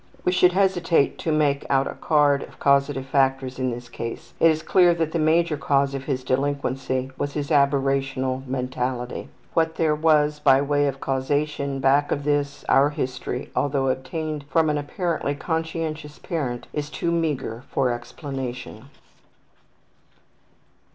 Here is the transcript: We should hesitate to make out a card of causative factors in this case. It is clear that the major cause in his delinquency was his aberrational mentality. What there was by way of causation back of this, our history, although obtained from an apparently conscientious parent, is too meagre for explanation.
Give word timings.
We 0.25 0.31
should 0.31 0.53
hesitate 0.53 1.19
to 1.19 1.31
make 1.31 1.63
out 1.69 1.85
a 1.85 1.93
card 1.93 2.41
of 2.41 2.57
causative 2.59 3.05
factors 3.05 3.59
in 3.59 3.69
this 3.69 3.87
case. 3.87 4.33
It 4.39 4.49
is 4.49 4.63
clear 4.63 4.95
that 4.95 5.11
the 5.11 5.19
major 5.19 5.57
cause 5.57 5.93
in 5.93 6.01
his 6.01 6.23
delinquency 6.23 7.11
was 7.19 7.33
his 7.33 7.51
aberrational 7.51 8.43
mentality. 8.47 9.29
What 9.53 9.75
there 9.75 9.93
was 9.93 10.39
by 10.39 10.59
way 10.59 10.87
of 10.87 10.99
causation 10.99 11.77
back 11.79 12.11
of 12.11 12.23
this, 12.23 12.65
our 12.67 12.89
history, 12.89 13.51
although 13.55 13.89
obtained 13.89 14.45
from 14.49 14.71
an 14.71 14.79
apparently 14.79 15.35
conscientious 15.35 16.17
parent, 16.17 16.65
is 16.73 16.89
too 16.89 17.11
meagre 17.11 17.65
for 17.69 17.91
explanation. 17.91 18.85